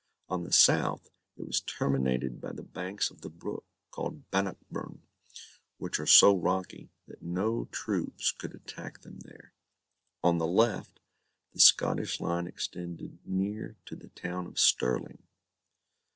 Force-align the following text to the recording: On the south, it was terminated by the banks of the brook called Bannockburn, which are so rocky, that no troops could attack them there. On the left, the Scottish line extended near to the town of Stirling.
On 0.29 0.43
the 0.43 0.51
south, 0.51 1.11
it 1.37 1.45
was 1.45 1.59
terminated 1.61 2.41
by 2.41 2.53
the 2.53 2.63
banks 2.63 3.11
of 3.11 3.21
the 3.21 3.29
brook 3.29 3.65
called 3.91 4.27
Bannockburn, 4.31 5.03
which 5.77 5.99
are 5.99 6.07
so 6.07 6.35
rocky, 6.35 6.89
that 7.05 7.21
no 7.21 7.65
troops 7.65 8.31
could 8.31 8.55
attack 8.55 9.01
them 9.01 9.19
there. 9.19 9.53
On 10.23 10.39
the 10.39 10.47
left, 10.47 10.99
the 11.53 11.59
Scottish 11.59 12.19
line 12.19 12.47
extended 12.47 13.19
near 13.27 13.77
to 13.85 13.95
the 13.95 14.09
town 14.09 14.47
of 14.47 14.57
Stirling. 14.59 15.21